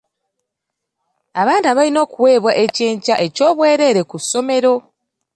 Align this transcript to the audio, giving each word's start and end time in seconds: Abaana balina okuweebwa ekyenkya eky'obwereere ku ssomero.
Abaana 1.41 1.67
balina 1.77 1.99
okuweebwa 2.05 2.51
ekyenkya 2.63 3.15
eky'obwereere 3.25 4.01
ku 4.09 4.17
ssomero. 4.23 4.73